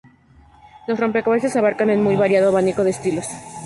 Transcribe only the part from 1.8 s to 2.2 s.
un muy